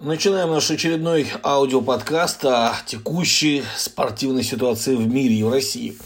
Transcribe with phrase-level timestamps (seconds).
[0.00, 5.98] Начинаем наш очередной аудиоподкаст о текущей спортивной ситуации в мире и в России.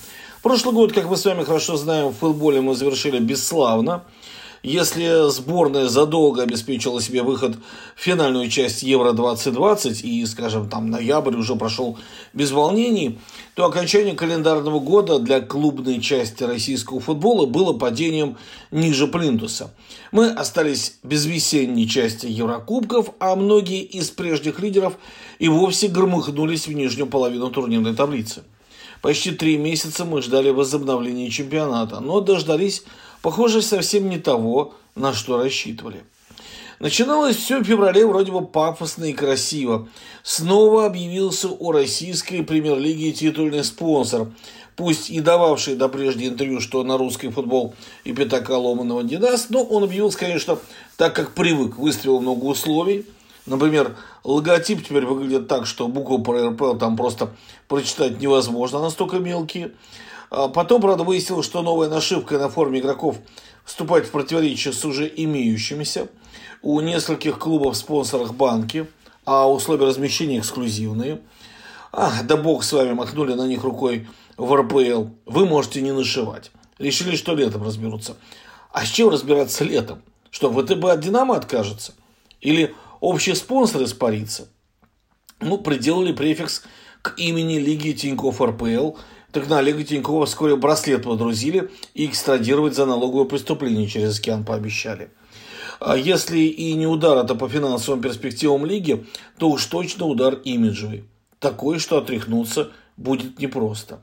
[0.43, 4.05] Прошлый год, как мы с вами хорошо знаем, в футболе мы завершили бесславно–
[4.63, 7.57] если сборная задолго обеспечила себе выход
[7.97, 11.99] в финальную часть Евро-2020 и, скажем, там ноябрь уже прошел
[12.33, 13.19] без волнений,
[13.55, 18.37] то окончание календарного года для клубной части российского футбола было падением
[18.71, 19.75] ниже плинтуса.
[20.13, 24.95] Мы остались без весенней части Еврокубков, а многие из прежних лидеров
[25.39, 28.43] и вовсе громыхнулись в нижнюю половину турнирной таблицы.
[29.03, 32.85] Почти три месяца мы ждали возобновления чемпионата, но дождались
[33.23, 36.05] Похоже, совсем не того, на что рассчитывали.
[36.81, 39.89] Начиналось все в феврале вроде бы пафосно и красиво.
[40.25, 44.33] Снова объявился у российской премьер-лиги титульный спонсор,
[44.75, 49.51] пусть и дававший до прежде интервью, что на русский футбол и пятака ломаного не даст,
[49.51, 50.59] но он объявился, конечно,
[50.97, 53.07] так как привык, выставил много условий.
[53.47, 57.31] Например, логотип теперь выглядит так, что букву про РПЛ там просто
[57.69, 59.71] прочитать невозможно, настолько мелкие.
[60.35, 63.19] А потом, правда, выяснилось, что новая нашивка на форме игроков
[63.67, 66.09] вступает в противоречие с уже имеющимися.
[66.63, 68.87] У нескольких клубов спонсорах банки,
[69.27, 71.21] а условия размещения эксклюзивные.
[71.93, 75.09] А, да бог с вами, махнули на них рукой в РПЛ.
[75.27, 76.51] Вы можете не нашивать.
[76.79, 78.17] Решили, что летом разберутся.
[78.73, 80.01] А с чем разбираться летом?
[80.31, 81.93] Что, ВТБ от Динамо откажется?
[82.41, 84.49] Или общий спонсор испарится?
[85.41, 86.63] Ну, приделали префикс
[87.03, 88.93] к имени Лиги Тинькофф РПЛ–
[89.33, 95.11] так на Олега Тинькова вскоре браслет подрузили и экстрадировать за налоговое преступление через океан пообещали.
[95.81, 99.07] А если и не удар это по финансовым перспективам лиги,
[99.39, 101.05] то уж точно удар имиджевый.
[101.41, 104.01] Такой, что отряхнуться будет непросто.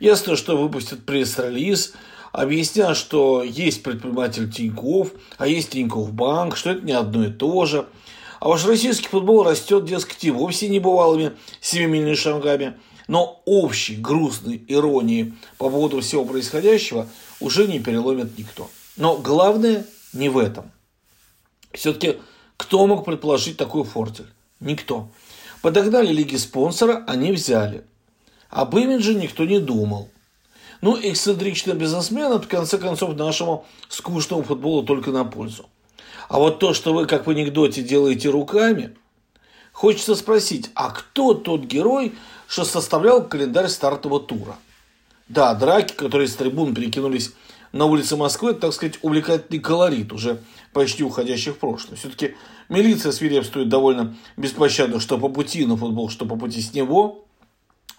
[0.00, 1.94] Ясно, что выпустят пресс-релиз,
[2.32, 7.66] объясня, что есть предприниматель Тиньков, а есть Тиньков банк, что это не одно и то
[7.66, 7.84] же.
[8.38, 12.74] А ваш российский футбол растет, дескать, и вовсе небывалыми семимильными шагами–
[13.08, 17.08] но общей грустной иронии по поводу всего происходящего
[17.40, 18.70] уже не переломит никто.
[18.96, 20.70] Но главное не в этом.
[21.72, 22.18] Все-таки
[22.56, 24.26] кто мог предположить такой фортель?
[24.60, 25.08] Никто.
[25.62, 27.84] Подогнали лиги спонсора, они взяли.
[28.50, 30.10] Об имидже никто не думал.
[30.80, 35.68] Ну, эксцентричный бизнесмен, это, в конце концов, нашему скучному футболу только на пользу.
[36.28, 38.96] А вот то, что вы, как в анекдоте, делаете руками,
[39.72, 42.14] хочется спросить, а кто тот герой,
[42.48, 44.56] что составлял календарь стартового тура.
[45.28, 47.32] Да, драки, которые с трибун перекинулись
[47.72, 50.40] на улице Москвы, так сказать, увлекательный колорит, уже
[50.72, 51.98] почти уходящий в прошлое.
[51.98, 52.34] Все-таки
[52.70, 57.26] милиция свирепствует довольно беспощадно, что по пути на футбол, что по пути с него.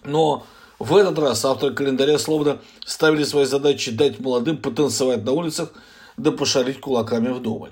[0.02, 0.44] Но
[0.80, 5.72] в этот раз авторы календаря словно ставили своей задачей дать молодым потанцевать на улицах,
[6.16, 7.70] да пошарить кулаками вдоволь.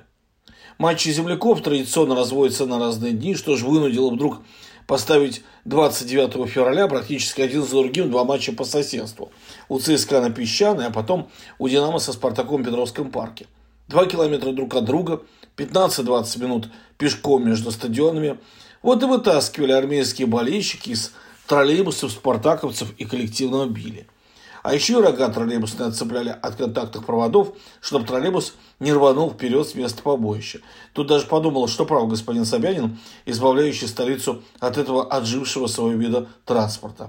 [0.79, 4.43] Матчи земляков традиционно разводятся на разные дни, что же вынудило вдруг
[4.89, 9.31] поставить 29 февраля практически один за другим два матча по соседству.
[9.69, 13.47] У ЦСКА на Песчаной, а потом у Динамо со Спартаком в Петровском парке.
[13.87, 15.21] Два километра друг от друга,
[15.59, 18.39] 15-20 минут пешком между стадионами.
[18.83, 21.13] Вот и вытаскивали армейские болельщики из
[21.47, 24.07] троллейбусов, спартаковцев и коллективного били.
[24.69, 30.03] А еще рога троллейбусные отцепляли от контактных проводов, чтобы троллейбус не рванул вперед с места
[30.03, 30.61] побоища.
[30.93, 37.09] Тут даже подумал, что прав господин Собянин, избавляющий столицу от этого отжившего своего вида транспорта.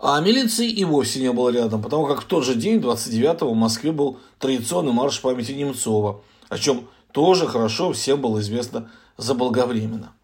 [0.00, 3.56] А милиции и вовсе не было рядом, потому как в тот же день, 29-го, в
[3.56, 10.14] Москве был традиционный марш памяти Немцова, о чем тоже хорошо всем было известно заблаговременно.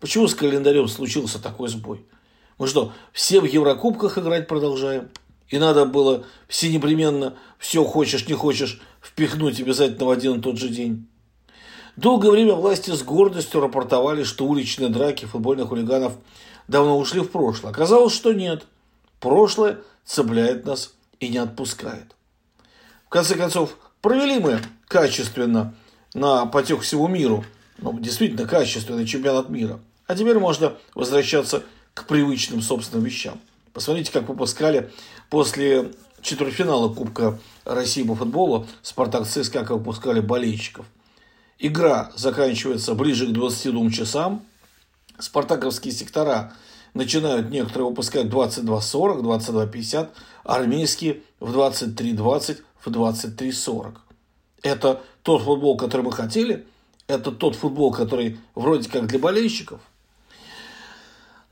[0.00, 2.04] Почему с календарем случился такой сбой?
[2.58, 5.10] Мы что, все в Еврокубках играть продолжаем?
[5.48, 10.58] И надо было все непременно, все хочешь, не хочешь, впихнуть обязательно в один и тот
[10.58, 11.06] же день.
[11.96, 16.14] Долгое время власти с гордостью рапортовали, что уличные драки футбольных хулиганов
[16.66, 17.72] давно ушли в прошлое.
[17.72, 18.66] Оказалось, что нет.
[19.20, 22.14] Прошлое цепляет нас и не отпускает.
[23.06, 25.74] В конце концов, провели мы качественно
[26.12, 27.44] на потек всего миру,
[27.78, 29.78] ну, действительно качественный чемпионат мира.
[30.06, 31.62] А теперь можно возвращаться
[31.96, 33.40] к привычным собственным вещам.
[33.72, 34.92] Посмотрите, как выпускали
[35.30, 40.84] после четвертьфинала Кубка России по футболу Спартак ЦСКА, как выпускали болельщиков.
[41.58, 44.44] Игра заканчивается ближе к 22 часам.
[45.18, 46.52] Спартаковские сектора
[46.92, 50.10] начинают некоторые выпускать 22.40, 22.50,
[50.44, 53.94] армейские в 23.20, в 23.40.
[54.62, 56.66] Это тот футбол, который мы хотели,
[57.08, 59.80] это тот футбол, который вроде как для болельщиков–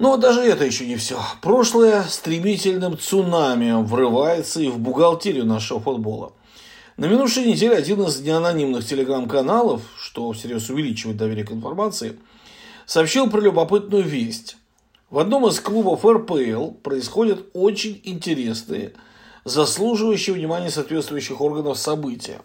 [0.05, 1.19] но даже это еще не все.
[1.41, 6.35] Прошлое стремительным цунами врывается и в бухгалтерию нашего футбола.
[6.99, 12.19] На минувшей неделе один из неанонимных телеграм-каналов, что всерьез увеличивает доверие к информации,
[12.85, 14.59] сообщил про любопытную весть.
[15.09, 18.93] В одном из клубов РПЛ происходят очень интересные,
[19.47, 22.43] заслуживающие внимания соответствующих органов события.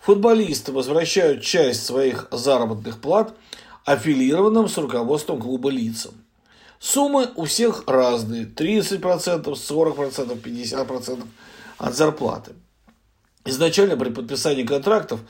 [0.00, 3.36] Футболисты возвращают часть своих заработных плат
[3.84, 6.21] аффилированным с руководством клуба лицам.
[6.82, 8.44] Суммы у всех разные.
[8.44, 11.26] 30%, 40%, 50%
[11.78, 12.54] от зарплаты.
[13.44, 15.20] Изначально при подписании контрактов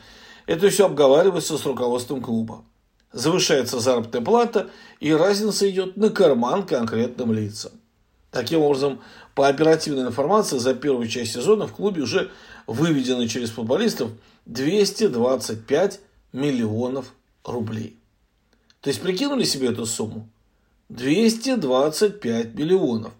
[0.46, 2.64] это все обговаривается с руководством клуба.
[3.12, 7.72] Завышается заработная плата и разница идет на карман конкретным лицам.
[8.30, 9.02] Таким образом,
[9.34, 12.30] по оперативной информации за первую часть сезона в клубе уже
[12.66, 14.10] выведено через футболистов
[14.46, 16.00] 225
[16.32, 17.12] миллионов
[17.44, 17.98] рублей.
[18.80, 20.30] То есть прикинули себе эту сумму?
[20.96, 23.12] 225 миллионов.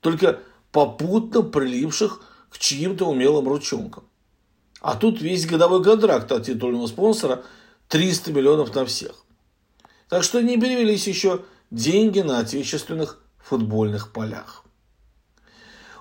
[0.00, 0.40] Только
[0.72, 4.04] попутно прилипших к чьим-то умелым ручонкам.
[4.80, 7.42] А тут весь годовой контракт от титульного спонсора
[7.88, 9.24] 300 миллионов на всех.
[10.08, 14.64] Так что не перевелись еще деньги на отечественных футбольных полях.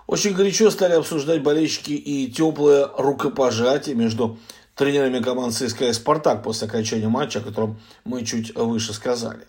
[0.06, 4.38] Очень горячо стали обсуждать болельщики и теплое рукопожатие между
[4.76, 9.48] тренерами команд ЦСКА и «Спартак» после окончания матча, о котором мы чуть выше сказали.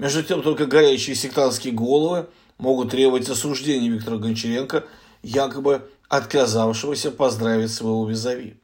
[0.00, 2.26] Между тем, только горячие сектантские головы
[2.56, 4.86] могут требовать осуждения Виктора Гончаренко,
[5.22, 8.56] якобы отказавшегося поздравить своего визави.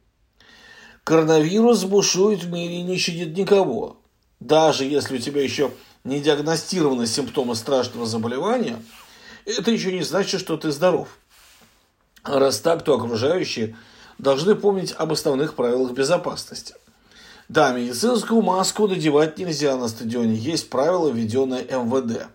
[1.03, 3.97] Коронавирус бушует в мире и не щадит никого.
[4.39, 5.69] Даже если у тебя еще
[6.03, 8.81] не диагностированы симптомы страшного заболевания,
[9.45, 11.19] это еще не значит, что ты здоров.
[12.23, 13.77] А раз так, то окружающие
[14.17, 16.73] должны помнить об основных правилах безопасности–
[17.49, 20.35] да, медицинскую маску надевать нельзя на стадионе.
[20.35, 22.27] Есть правила, введенные МВД.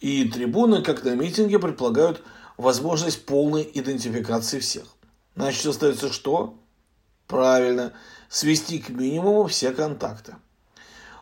[0.00, 2.22] И трибуны, как на митинге, предполагают
[2.56, 4.84] возможность полной идентификации всех.
[5.34, 6.54] Значит, остается что?
[7.26, 7.92] Правильно,
[8.28, 10.36] свести к минимуму все контакты.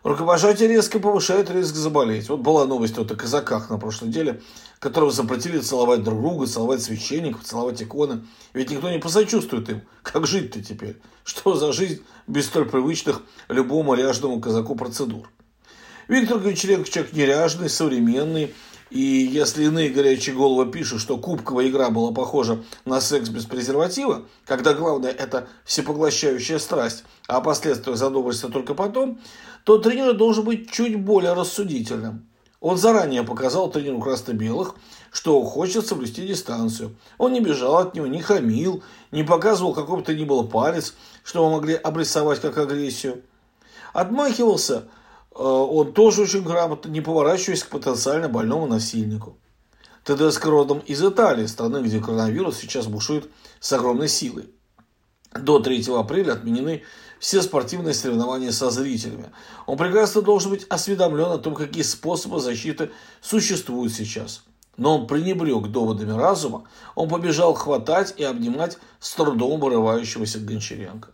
[0.04, 2.28] Рукопожатие резко повышает риск заболеть.
[2.28, 4.42] Вот была новость вот о казаках на прошлой неделе,
[4.78, 8.22] которым запретили целовать друг друга, целовать священников, целовать иконы.
[8.52, 9.80] Ведь никто не посочувствует им.
[10.02, 11.00] Как жить-то теперь?
[11.24, 15.30] Что за жизнь без столь привычных любому ряжному казаку процедур?
[16.06, 18.52] Виктор Гончаренко человек неряжный, современный,
[18.94, 24.23] и если иные горячие головы пишут, что кубковая игра была похожа на секс без презерватива,
[24.46, 27.99] когда главное это всепоглощающая страсть, а о последствиях
[28.52, 29.19] только потом,
[29.64, 32.29] то тренер должен быть чуть более рассудительным.
[32.61, 34.76] Он заранее показал тренеру красно-белых,
[35.11, 36.94] что хочет соблюсти дистанцию.
[37.19, 40.94] Он не бежал от него, не хамил, не показывал какой бы то ни был палец,
[41.25, 43.23] что мы могли обрисовать как агрессию.
[43.93, 44.85] Отмахивался
[45.34, 49.36] он тоже очень грамотно, не поворачиваясь к потенциально больному насильнику.
[50.04, 53.28] ТДСК родом из Италии, страны, где коронавирус сейчас бушует
[53.58, 54.50] с огромной силой.
[55.32, 56.82] До 3 апреля отменены
[57.19, 59.31] все спортивные соревнования со зрителями.
[59.66, 62.90] Он прекрасно должен быть осведомлен о том, какие способы защиты
[63.20, 64.44] существуют сейчас.
[64.76, 66.64] Но он пренебрег доводами разума,
[66.94, 71.10] он побежал хватать и обнимать с трудом вырывающегося Гончаренко.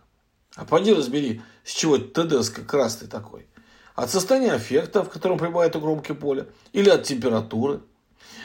[0.55, 3.47] А поди разбери, с чего ТДСК красный такой.
[3.95, 7.81] От состояния аффекта, в котором пребывает у поля, или от температуры.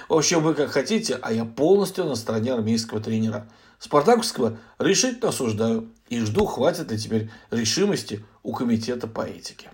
[0.08, 3.48] В общем, вы как хотите, а я полностью на стороне армейского тренера–
[3.78, 9.70] Спартаковского решительно осуждаю и жду, хватит ли теперь решимости у комитета по этике.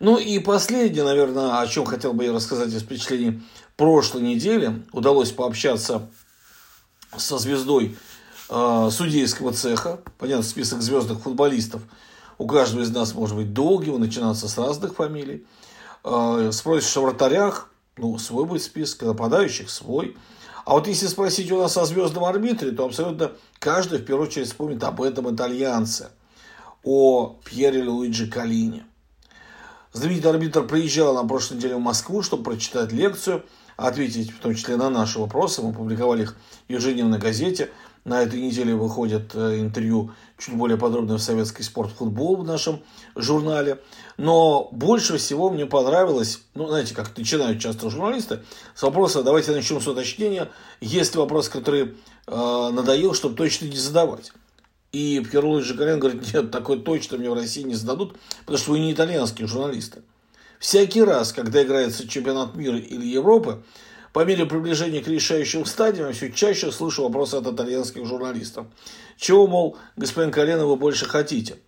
[0.00, 3.42] Ну и последнее, наверное, о чем хотел бы я рассказать из впечатлений
[3.76, 4.82] прошлой недели.
[4.92, 6.08] Удалось пообщаться
[7.16, 7.96] со звездой
[8.48, 10.00] э, судейского цеха.
[10.18, 11.82] Понятно, список звездных футболистов
[12.38, 15.44] у каждого из нас может быть долгий, он начинается с разных фамилий.
[16.04, 20.16] Э, спросишь о вратарях, ну, свой будет список, нападающих свой–
[20.68, 24.48] а вот если спросить у нас о звездном арбитре, то абсолютно каждый в первую очередь
[24.48, 26.10] вспомнит об этом итальянце,
[26.84, 28.84] о Пьере Луиджи Калине.
[29.94, 33.46] Знаменитый арбитр приезжал на прошлой неделе в Москву, чтобы прочитать лекцию,
[33.78, 35.62] ответить в том числе на наши вопросы.
[35.62, 36.36] Мы публиковали их
[36.68, 37.70] в ежедневной газете.
[38.08, 42.80] На этой неделе выходит э, интервью чуть более подробное в советский спорт футбол в нашем
[43.14, 43.82] журнале.
[44.16, 48.40] Но больше всего мне понравилось, ну, знаете, как начинают часто журналисты,
[48.74, 50.48] с вопроса, давайте начнем с уточнения,
[50.80, 51.96] есть вопрос, который
[52.26, 54.32] э, надоел, чтобы точно не задавать.
[54.90, 58.70] И Пьер Луис Жигарян говорит, нет, такой точно мне в России не зададут, потому что
[58.70, 60.00] вы не итальянские журналисты.
[60.58, 63.62] Всякий раз, когда играется чемпионат мира или Европы,
[64.12, 68.66] по мере приближения к решающим стадиям, все чаще слышу вопросы от итальянских журналистов.
[69.16, 71.58] Чего, мол, господин Колено, вы больше хотите?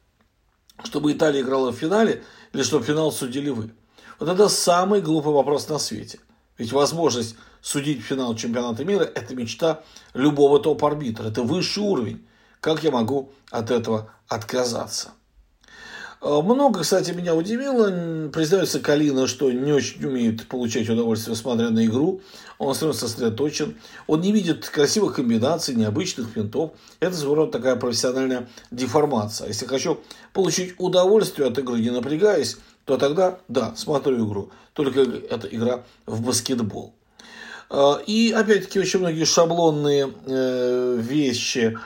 [0.84, 3.70] Чтобы Италия играла в финале или чтобы финал судили вы?
[4.18, 6.20] Вот это самый глупый вопрос на свете.
[6.58, 9.82] Ведь возможность судить финал чемпионата мира– это мечта
[10.14, 11.28] любого топ-арбитра.
[11.28, 12.26] Это высший уровень.
[12.60, 15.12] Как я могу от этого отказаться?
[16.22, 18.28] Э, много, кстати, меня удивило.
[18.28, 22.20] Признается Калина, что не очень умеет получать удовольствие, смотря на игру.
[22.58, 23.76] Он равно сосредоточен.
[24.06, 26.72] Он не видит красивых комбинаций, необычных финтов.
[27.00, 29.48] Это своего рода такая профессиональная деформация.
[29.48, 29.98] Если хочу
[30.34, 34.50] получить удовольствие от игры, не напрягаясь, то тогда, да, смотрю игру.
[34.74, 36.92] Только это игра в баскетбол.
[37.70, 41.78] Э, и опять-таки очень многие шаблонные э, вещи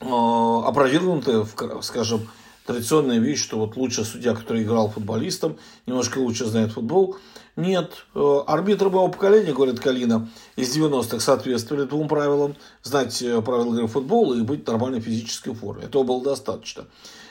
[0.00, 1.44] опровергнуты,
[1.82, 2.28] скажем,
[2.68, 5.56] традиционная вещь, что вот лучший судья, который играл футболистом,
[5.86, 7.16] немножко лучше знает футбол.
[7.56, 12.56] Нет, э, арбитры моего поколения, говорит Калина, из 90-х соответствовали двум правилам.
[12.82, 15.84] Знать э, правила игры в футбол и быть в нормальной физической форме.
[15.84, 16.84] Этого было достаточно.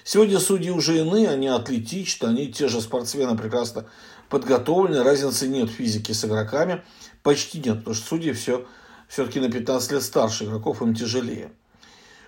[0.04, 3.86] Сегодня судьи уже иные, они атлетичны, они те же спортсмены прекрасно
[4.30, 5.04] подготовлены.
[5.04, 6.82] Разницы нет в физике с игроками.
[7.22, 8.66] Почти нет, потому что судьи все,
[9.08, 11.52] все-таки на 15 лет старше игроков, им тяжелее.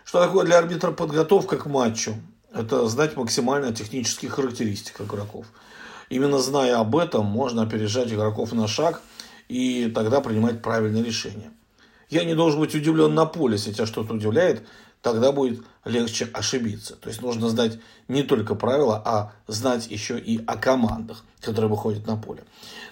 [0.05, 2.13] Что такое для арбитра подготовка к матчу?
[2.53, 5.45] Это знать максимально технических характеристик игроков.
[6.09, 9.01] Именно зная об этом, можно опережать игроков на шаг
[9.47, 11.51] и тогда принимать правильное решение.
[12.09, 14.63] Я не должен быть удивлен на поле, если тебя что-то удивляет,
[15.03, 16.95] тогда будет легче ошибиться.
[16.95, 22.07] То есть нужно знать не только правила, а знать еще и о командах, которые выходят
[22.07, 22.43] на поле.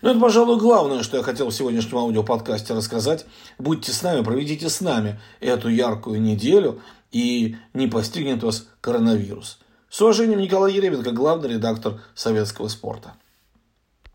[0.03, 3.25] Ну, это, пожалуй, главное, что я хотел в сегодняшнем аудиоподкасте рассказать.
[3.57, 6.79] Будьте с нами, проведите с нами эту яркую неделю–
[7.11, 9.59] и не постигнет вас коронавирус.
[9.89, 13.13] С уважением, Николай Еременко, главный редактор советского спорта.